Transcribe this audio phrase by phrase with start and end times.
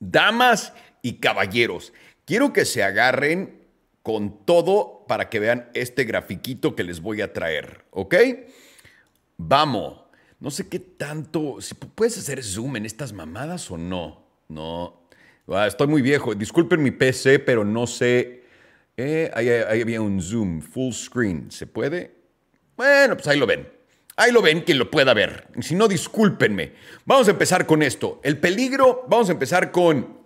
[0.00, 0.72] Damas
[1.02, 1.92] y caballeros,
[2.24, 3.60] quiero que se agarren
[4.02, 8.14] con todo para que vean este grafiquito que les voy a traer, ¿ok?
[9.36, 10.00] Vamos.
[10.38, 11.60] No sé qué tanto.
[11.60, 14.24] Si puedes hacer zoom en estas mamadas o no.
[14.48, 15.02] No.
[15.48, 16.34] Ah, estoy muy viejo.
[16.34, 18.44] Disculpen mi PC, pero no sé.
[18.96, 21.50] Eh, ahí, ahí había un zoom, full screen.
[21.50, 22.14] ¿Se puede?
[22.76, 23.79] Bueno, pues ahí lo ven.
[24.16, 25.46] Ahí lo ven, quien lo pueda ver.
[25.60, 26.72] Si no, discúlpenme.
[27.04, 28.20] Vamos a empezar con esto.
[28.22, 30.20] El peligro, vamos a empezar con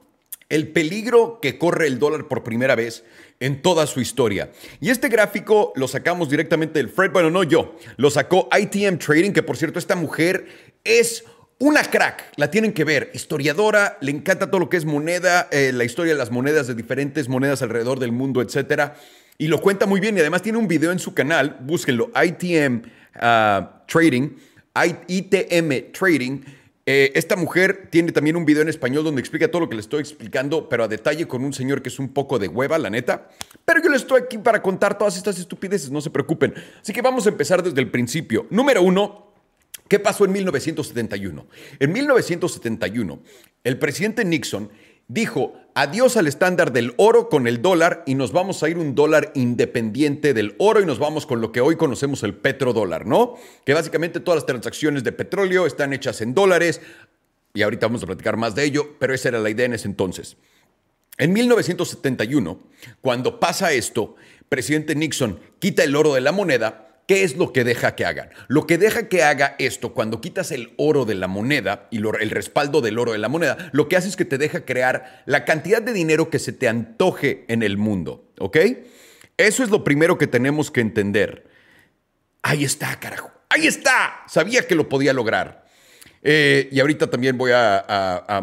[0.48, 3.04] el peligro que corre el dólar por primera vez
[3.40, 4.50] en toda su historia.
[4.80, 9.32] Y este gráfico lo sacamos directamente del Fred, bueno, no yo, lo sacó ITM Trading,
[9.32, 10.46] que por cierto, esta mujer
[10.84, 11.24] es
[11.58, 15.72] una crack, la tienen que ver, historiadora, le encanta todo lo que es moneda, eh,
[15.72, 18.96] la historia de las monedas, de diferentes monedas alrededor del mundo, etcétera.
[19.38, 22.82] Y lo cuenta muy bien y además tiene un video en su canal, búsquenlo, ITM
[23.20, 24.30] ah, Trading,
[25.08, 26.40] ITM Trading
[26.86, 29.80] eh, esta mujer tiene también un video en español donde explica todo lo que le
[29.80, 32.90] estoy explicando, pero a detalle con un señor que es un poco de hueva, la
[32.90, 33.30] neta.
[33.64, 36.52] Pero yo le estoy aquí para contar todas estas estupideces, no se preocupen.
[36.82, 38.46] Así que vamos a empezar desde el principio.
[38.50, 39.32] Número uno,
[39.88, 41.46] ¿qué pasó en 1971?
[41.78, 43.22] En 1971,
[43.64, 44.68] el presidente Nixon
[45.14, 48.94] dijo adiós al estándar del oro con el dólar y nos vamos a ir un
[48.94, 53.34] dólar independiente del oro y nos vamos con lo que hoy conocemos el petrodólar, ¿no?
[53.64, 56.80] Que básicamente todas las transacciones de petróleo están hechas en dólares
[57.54, 59.86] y ahorita vamos a platicar más de ello, pero esa era la idea en ese
[59.86, 60.36] entonces.
[61.16, 62.60] En 1971,
[63.00, 64.16] cuando pasa esto,
[64.48, 68.30] presidente Nixon quita el oro de la moneda ¿Qué es lo que deja que hagan?
[68.48, 72.30] Lo que deja que haga esto, cuando quitas el oro de la moneda y el
[72.30, 75.44] respaldo del oro de la moneda, lo que hace es que te deja crear la
[75.44, 78.56] cantidad de dinero que se te antoje en el mundo, ¿ok?
[79.36, 81.46] Eso es lo primero que tenemos que entender.
[82.42, 83.30] Ahí está, carajo.
[83.50, 84.22] Ahí está.
[84.26, 85.66] Sabía que lo podía lograr.
[86.22, 87.84] Eh, y ahorita también voy a,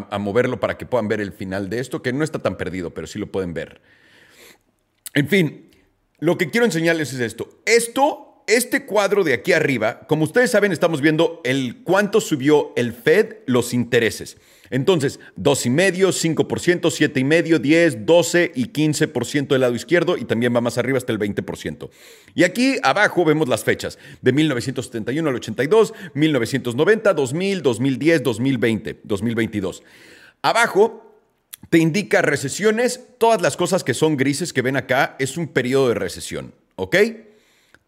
[0.08, 2.94] a moverlo para que puedan ver el final de esto, que no está tan perdido,
[2.94, 3.80] pero sí lo pueden ver.
[5.14, 5.70] En fin,
[6.20, 7.60] lo que quiero enseñarles es esto.
[7.66, 12.92] Esto este cuadro de aquí arriba, como ustedes saben, estamos viendo el cuánto subió el
[12.92, 14.36] Fed los intereses.
[14.70, 20.78] Entonces, 2,5, 5%, 7,5, 10, 12 y 15% del lado izquierdo y también va más
[20.78, 21.90] arriba hasta el 20%.
[22.34, 29.82] Y aquí abajo vemos las fechas de 1971 al 82, 1990, 2000, 2010, 2020, 2022.
[30.40, 31.18] Abajo
[31.68, 35.88] te indica recesiones, todas las cosas que son grises que ven acá es un periodo
[35.88, 36.96] de recesión, ¿ok?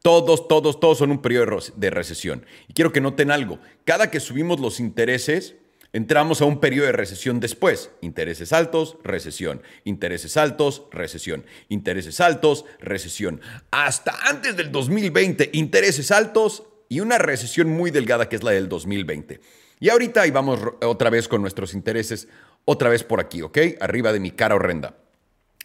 [0.05, 2.45] Todos, todos, todos son un periodo de recesión.
[2.69, 3.59] Y quiero que noten algo.
[3.87, 5.55] Cada que subimos los intereses,
[5.95, 7.91] entramos a un periodo de recesión después.
[8.03, 9.63] Intereses altos, recesión.
[9.85, 11.47] Intereses altos, recesión.
[11.71, 13.41] Intereses altos, recesión.
[13.71, 18.69] Hasta antes del 2020, intereses altos y una recesión muy delgada que es la del
[18.69, 19.41] 2020.
[19.81, 22.29] Y ahorita ahí vamos otra vez con nuestros intereses,
[22.67, 23.57] otra vez por aquí, ¿ok?
[23.81, 24.99] Arriba de mi cara horrenda.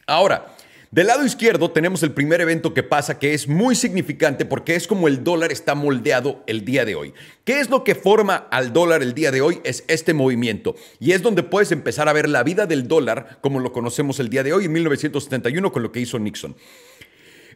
[0.07, 0.55] Ahora,
[0.91, 4.87] del lado izquierdo tenemos el primer evento que pasa que es muy significante porque es
[4.87, 7.13] como el dólar está moldeado el día de hoy.
[7.43, 9.61] ¿Qué es lo que forma al dólar el día de hoy?
[9.63, 10.75] Es este movimiento.
[10.99, 14.29] Y es donde puedes empezar a ver la vida del dólar como lo conocemos el
[14.29, 16.55] día de hoy en 1971 con lo que hizo Nixon.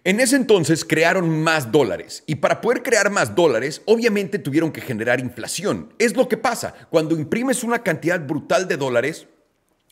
[0.06, 4.82] En ese entonces crearon más dólares y para poder crear más dólares obviamente tuvieron que
[4.82, 5.94] generar inflación.
[5.98, 6.76] Es lo que pasa.
[6.92, 9.28] Cuando imprimes una cantidad brutal de dólares,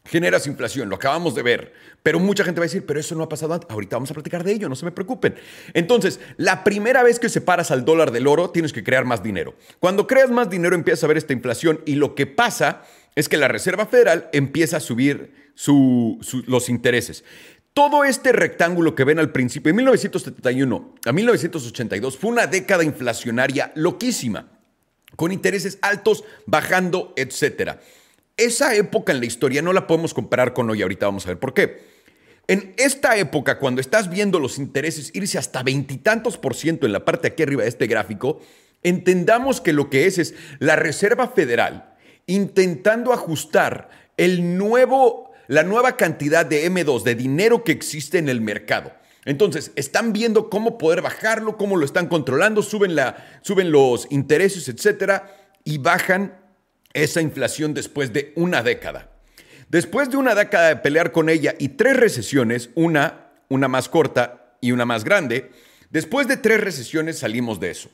[0.05, 1.73] generas inflación, lo acabamos de ver.
[2.03, 3.69] Pero mucha gente va a decir, pero eso no ha pasado antes.
[3.69, 5.35] Ahorita vamos a platicar de ello, no se me preocupen.
[5.73, 9.55] Entonces, la primera vez que separas al dólar del oro, tienes que crear más dinero.
[9.79, 12.83] Cuando creas más dinero, empiezas a ver esta inflación y lo que pasa
[13.15, 15.33] es que la Reserva Federal empieza a subir
[16.47, 17.23] los intereses.
[17.73, 23.71] Todo este rectángulo que ven al principio, de 1971 a 1982, fue una década inflacionaria
[23.75, 24.49] loquísima,
[25.15, 27.79] con intereses altos, bajando, etcétera
[28.37, 31.39] esa época en la historia no la podemos comparar con hoy, ahorita vamos a ver
[31.39, 31.91] por qué.
[32.47, 37.05] En esta época, cuando estás viendo los intereses irse hasta veintitantos por ciento en la
[37.05, 38.41] parte aquí arriba de este gráfico,
[38.83, 41.95] entendamos que lo que es es la Reserva Federal
[42.27, 48.41] intentando ajustar el nuevo, la nueva cantidad de M2, de dinero que existe en el
[48.41, 48.91] mercado.
[49.25, 54.67] Entonces, están viendo cómo poder bajarlo, cómo lo están controlando, suben, la, suben los intereses,
[54.67, 56.40] etcétera, y bajan
[56.93, 59.09] esa inflación después de una década.
[59.69, 64.55] Después de una década de pelear con ella y tres recesiones, una, una más corta
[64.59, 65.51] y una más grande,
[65.89, 67.89] después de tres recesiones salimos de eso.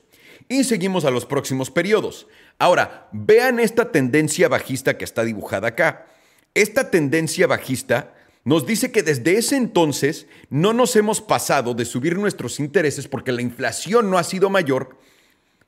[0.49, 2.27] Y seguimos a los próximos periodos.
[2.57, 6.07] Ahora, vean esta tendencia bajista que está dibujada acá.
[6.53, 12.17] Esta tendencia bajista nos dice que desde ese entonces no nos hemos pasado de subir
[12.17, 14.97] nuestros intereses porque la inflación no ha sido mayor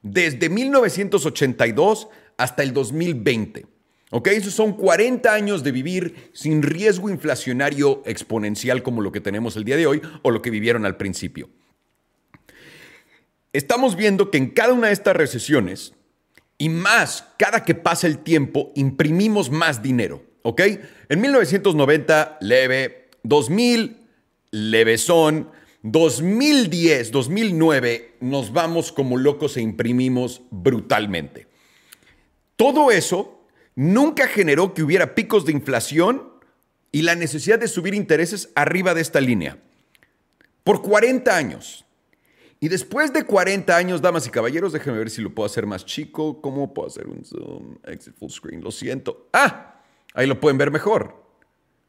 [0.02, 2.08] desde 1982
[2.40, 3.66] hasta el 2020.
[4.12, 4.30] ¿Ok?
[4.30, 9.66] Esos son 40 años de vivir sin riesgo inflacionario exponencial como lo que tenemos el
[9.66, 11.50] día de hoy o lo que vivieron al principio.
[13.54, 15.94] Estamos viendo que en cada una de estas recesiones,
[16.58, 20.24] y más cada que pasa el tiempo, imprimimos más dinero.
[20.42, 20.62] ¿Ok?
[21.10, 23.10] En 1990, leve.
[23.24, 23.98] 2000,
[24.52, 25.50] levesón.
[25.84, 31.49] 2010, 2009, nos vamos como locos e imprimimos brutalmente.
[32.60, 33.40] Todo eso
[33.74, 36.30] nunca generó que hubiera picos de inflación
[36.92, 39.60] y la necesidad de subir intereses arriba de esta línea.
[40.66, 41.86] Por 40 años.
[42.60, 45.86] Y después de 40 años, damas y caballeros, déjenme ver si lo puedo hacer más
[45.86, 46.42] chico.
[46.42, 47.78] ¿Cómo puedo hacer un zoom?
[47.86, 48.62] Exit full screen.
[48.62, 49.30] Lo siento.
[49.32, 49.82] Ah,
[50.14, 51.16] ahí lo pueden ver mejor.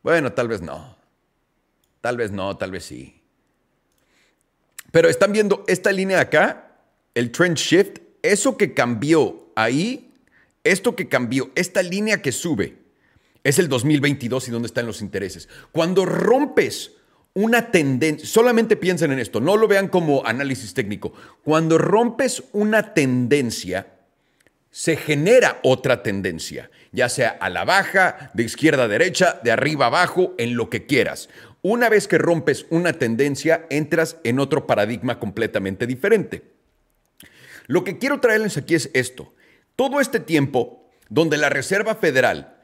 [0.04, 0.96] Bueno, tal vez no.
[2.00, 3.20] Tal vez no, tal vez sí.
[4.92, 6.76] Pero están viendo esta línea de acá,
[7.12, 10.09] el trend shift, eso que cambió ahí,
[10.64, 12.78] esto que cambió, esta línea que sube,
[13.44, 15.48] es el 2022 y dónde están los intereses.
[15.72, 16.92] Cuando rompes
[17.32, 21.12] una tendencia, solamente piensen en esto, no lo vean como análisis técnico.
[21.42, 23.86] Cuando rompes una tendencia,
[24.70, 29.86] se genera otra tendencia, ya sea a la baja, de izquierda a derecha, de arriba
[29.86, 31.28] a abajo, en lo que quieras.
[31.62, 36.42] Una vez que rompes una tendencia, entras en otro paradigma completamente diferente.
[37.66, 39.32] Lo que quiero traerles aquí es esto.
[39.76, 42.58] Todo este tiempo donde la Reserva Federal,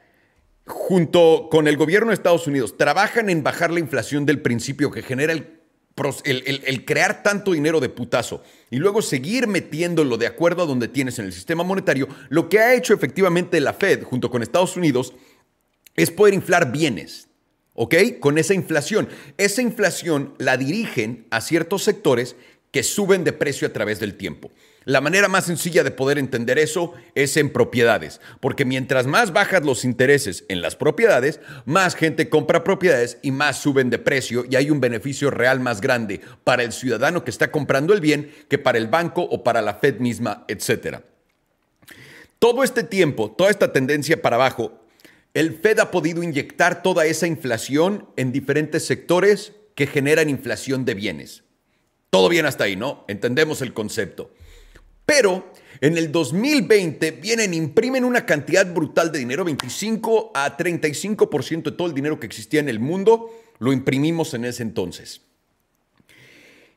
[0.65, 5.01] junto con el gobierno de Estados Unidos, trabajan en bajar la inflación del principio que
[5.01, 10.87] genera el, crear tanto dinero de putazo y luego seguir metiéndolo de acuerdo a donde
[10.87, 14.77] tienes en el sistema monetario, lo que ha hecho efectivamente la Fed junto con Estados
[14.77, 15.13] Unidos
[15.95, 17.27] es poder inflar bienes
[17.77, 17.95] ¿ok?
[18.19, 19.07] Con esa inflación.
[19.37, 22.35] Esa inflación la dirigen a ciertos sectores
[22.71, 24.51] que suben de precio a través del tiempo.
[24.87, 29.65] La manera más sencilla de poder entender eso es en propiedades, porque mientras más bajas
[29.65, 34.55] los intereses en las propiedades, más gente compra propiedades y más suben de precio y
[34.55, 38.59] hay un beneficio real más grande para el ciudadano que está comprando el bien que
[38.59, 40.99] para el banco o para la Fed misma, etc.
[42.39, 44.85] Todo este tiempo, toda esta tendencia para abajo
[45.33, 50.93] el Fed ha podido inyectar toda esa inflación en diferentes sectores que generan inflación de
[50.93, 51.43] bienes.
[52.09, 53.03] Todo bien hasta ahí, ¿no?
[53.09, 54.31] Entendemos el concepto.
[55.07, 61.71] Pero en el 2020 vienen, imprimen una cantidad brutal de dinero, 25 a 35% de
[61.71, 65.21] todo el dinero que existía en el mundo, lo imprimimos en ese entonces.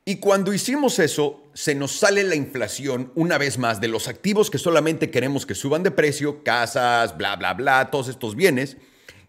[0.04, 4.48] Y cuando hicimos eso, se nos sale la inflación una vez más de los activos
[4.48, 8.76] que solamente queremos que suban de precio, casas, bla, bla, bla, todos estos bienes,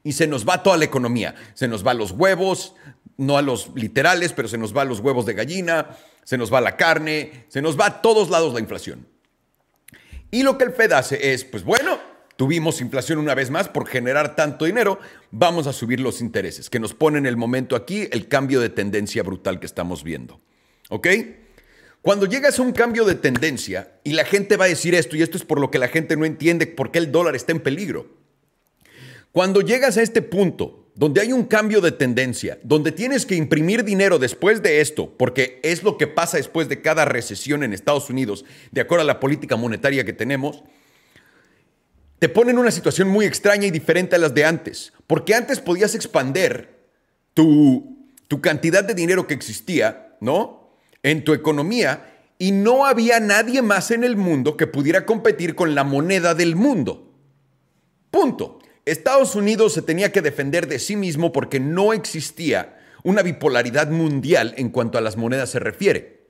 [0.03, 1.33] y se nos va toda la economía.
[1.55, 2.75] Se nos va los huevos,
[3.21, 6.59] no a los literales, pero se nos va los huevos de gallina, se nos va
[6.59, 9.07] la carne, se nos va a todos lados la inflación.
[10.31, 11.99] Y lo que el Fed hace es, pues bueno,
[12.35, 16.79] tuvimos inflación una vez más por generar tanto dinero, vamos a subir los intereses, que
[16.79, 20.41] nos pone en el momento aquí el cambio de tendencia brutal que estamos viendo.
[20.89, 21.07] ¿Ok?
[22.01, 25.21] Cuando llegas a un cambio de tendencia y la gente va a decir esto, y
[25.21, 27.59] esto es por lo que la gente no entiende por qué el dólar está en
[27.59, 28.09] peligro.
[29.31, 33.83] Cuando llegas a este punto donde hay un cambio de tendencia, donde tienes que imprimir
[33.83, 38.09] dinero después de esto, porque es lo que pasa después de cada recesión en Estados
[38.09, 40.63] Unidos, de acuerdo a la política monetaria que tenemos,
[42.19, 45.59] te pone en una situación muy extraña y diferente a las de antes, porque antes
[45.59, 46.81] podías expander
[47.33, 50.61] tu, tu cantidad de dinero que existía, ¿no?
[51.03, 52.07] en tu economía
[52.37, 56.55] y no había nadie más en el mundo que pudiera competir con la moneda del
[56.55, 57.13] mundo.
[58.09, 58.59] Punto.
[58.85, 64.53] Estados Unidos se tenía que defender de sí mismo porque no existía una bipolaridad mundial
[64.57, 66.21] en cuanto a las monedas se refiere.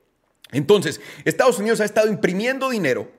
[0.52, 3.10] Entonces, Estados Unidos ha estado imprimiendo dinero,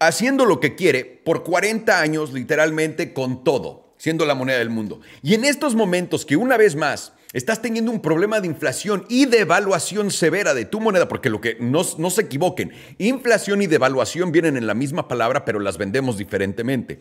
[0.00, 5.00] haciendo lo que quiere por 40 años literalmente con todo, siendo la moneda del mundo.
[5.22, 9.26] Y en estos momentos que una vez más estás teniendo un problema de inflación y
[9.26, 14.32] devaluación severa de tu moneda, porque lo que no, no se equivoquen, inflación y devaluación
[14.32, 17.00] vienen en la misma palabra, pero las vendemos diferentemente.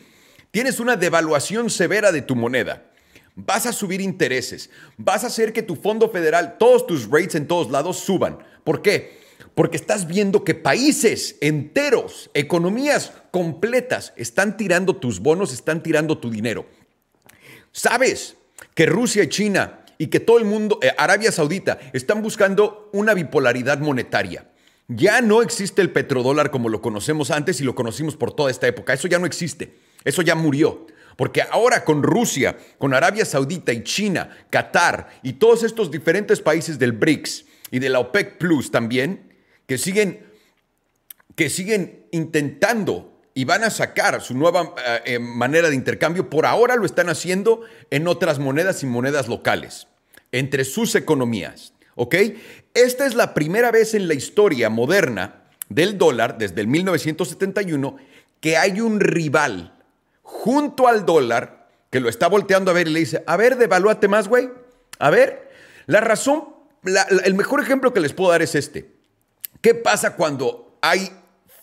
[0.54, 2.84] Tienes una devaluación severa de tu moneda.
[3.36, 7.48] Vas a subir intereses, vas a hacer que tu fondo federal, todos tus rates en
[7.48, 8.38] todos lados suban.
[8.64, 9.18] ¿Por qué?
[9.56, 16.30] Porque estás viendo que países enteros, economías completas, están tirando tus bonos, están tirando tu
[16.30, 16.68] dinero.
[17.72, 18.38] Sabes
[18.76, 23.16] que Rusia y China y que todo el mundo, eh, Arabia Saudita, están buscando una
[23.16, 24.46] bipolaridad monetaria.
[24.88, 28.68] Ya no existe el petrodólar como lo conocemos antes y lo conocimos por toda esta
[28.68, 28.94] época.
[28.94, 29.83] Eso ya no existe.
[30.04, 30.88] Eso ya murió.
[31.16, 36.80] Porque ahora con Rusia, con Arabia Saudita y China, Qatar y todos estos diferentes países
[36.80, 39.32] del BRICS y de la OPEC Plus también,
[39.68, 40.26] que siguen,
[41.36, 46.30] que siguen intentando y van a sacar su nueva eh, eh, manera de intercambio.
[46.30, 49.88] Por ahora lo están haciendo en otras monedas y monedas locales,
[50.32, 51.74] entre sus economías.
[51.96, 52.16] ¿Ok?
[52.74, 57.98] Esta es la primera vez en la historia moderna del dólar, desde el 1971,
[58.40, 59.73] que hay un rival
[60.24, 64.08] junto al dólar que lo está volteando a ver y le dice, a ver, devalúate
[64.08, 64.50] más, güey.
[64.98, 65.52] A ver,
[65.86, 66.56] la razón,
[67.24, 68.96] el mejor ejemplo que les puedo dar es este.
[69.62, 71.12] ¿Qué pasa cuando hay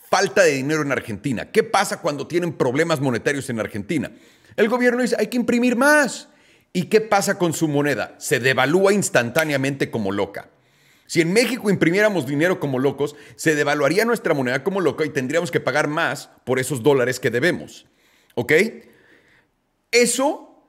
[0.09, 1.51] falta de dinero en Argentina?
[1.51, 4.13] ¿Qué pasa cuando tienen problemas monetarios en Argentina?
[4.57, 6.29] El gobierno dice, hay que imprimir más.
[6.73, 8.15] ¿Y qué pasa con su moneda?
[8.19, 10.49] Se devalúa instantáneamente como loca.
[11.07, 15.51] Si en México imprimiéramos dinero como locos, se devaluaría nuestra moneda como loca y tendríamos
[15.51, 17.90] que pagar más por esos dólares que debemos.
[18.41, 18.53] ¿Ok?
[19.91, 20.65] Eso,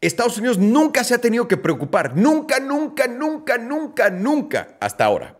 [0.00, 2.16] Estados Unidos nunca se ha tenido que preocupar.
[2.16, 5.38] Nunca, nunca, nunca, nunca, nunca, hasta ahora.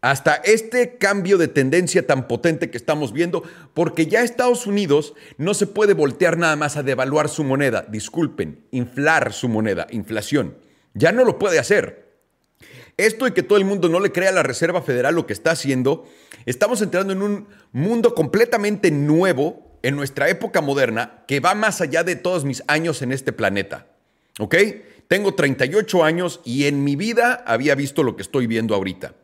[0.00, 5.54] Hasta este cambio de tendencia tan potente que estamos viendo, porque ya Estados Unidos no
[5.54, 10.58] se puede voltear nada más a devaluar su moneda, disculpen, inflar su moneda, inflación.
[10.94, 12.18] Ya no lo puede hacer.
[12.96, 15.34] Esto y que todo el mundo no le crea a la Reserva Federal lo que
[15.34, 16.08] está haciendo,
[16.46, 22.04] estamos entrando en un mundo completamente nuevo en nuestra época moderna que va más allá
[22.04, 23.86] de todos mis años en este planeta.
[24.38, 24.54] ¿Ok?
[25.08, 29.14] Tengo 38 años y en mi vida había visto lo que estoy viendo ahorita.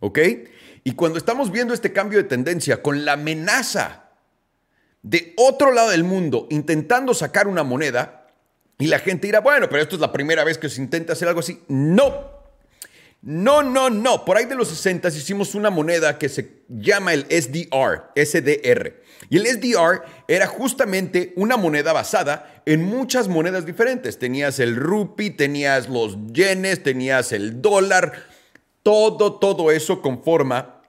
[0.00, 0.18] ¿Ok?
[0.84, 4.10] Y cuando estamos viendo este cambio de tendencia con la amenaza
[5.02, 8.28] de otro lado del mundo intentando sacar una moneda
[8.78, 11.28] y la gente dirá, bueno, pero esto es la primera vez que se intenta hacer
[11.28, 11.62] algo así.
[11.68, 12.35] No,
[13.26, 14.24] no, no, no.
[14.24, 19.02] Por ahí de los 60 hicimos una moneda que se llama el SDR, SDR.
[19.28, 24.20] Y el SDR era justamente una moneda basada en muchas monedas diferentes.
[24.20, 28.12] Tenías el rupee, tenías los yenes, tenías el dólar.
[28.84, 30.82] Todo, todo eso conforma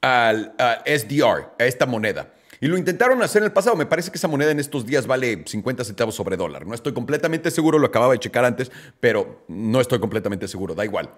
[0.00, 0.54] al,
[0.86, 2.32] SDR, a esta moneda.
[2.60, 3.74] Y lo intentaron hacer en el pasado.
[3.74, 6.68] Me parece que esa moneda en estos días vale 50 centavos sobre dólar.
[6.68, 10.84] No estoy completamente seguro, lo acababa de checar antes, pero no estoy completamente seguro, da
[10.84, 11.10] igual.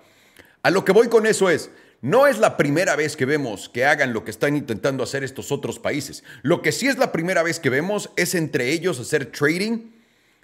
[0.67, 1.71] A lo que voy con eso es,
[2.03, 5.53] no es la primera vez que vemos que hagan lo que están intentando hacer estos
[5.53, 6.25] otros países.
[6.43, 9.93] Lo que sí es la primera vez que vemos es entre ellos hacer trading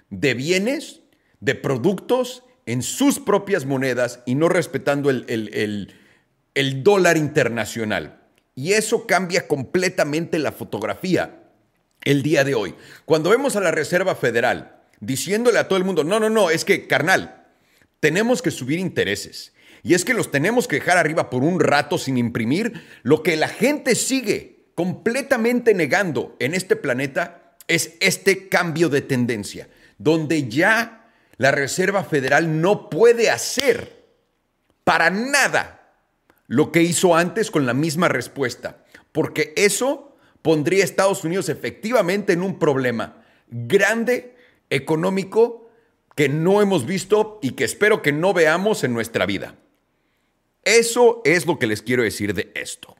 [0.09, 1.01] de bienes,
[1.41, 5.93] de productos en sus propias monedas y no respetando el,
[6.53, 8.21] el dólar internacional.
[8.55, 11.43] Y eso cambia completamente la fotografía
[12.05, 12.75] el día de hoy.
[13.03, 16.63] Cuando vemos a la Reserva Federal diciéndole a todo el mundo, no, no, no, es
[16.63, 17.43] que, carnal,
[17.99, 19.52] tenemos que subir intereses
[19.83, 22.85] y es que los tenemos que dejar arriba por un rato sin imprimir.
[23.03, 29.67] Lo que la gente sigue completamente negando en este planeta es este cambio de tendencia,
[29.97, 34.05] donde ya la Reserva Federal no puede hacer
[34.85, 35.91] para nada
[36.47, 42.31] lo que hizo antes con la misma respuesta, porque eso pondría a Estados Unidos efectivamente
[42.33, 44.35] en un problema grande
[44.69, 45.69] económico
[46.15, 49.55] que no hemos visto y que espero que no veamos en nuestra vida.
[50.65, 52.95] Eso es lo que les quiero decir de esto.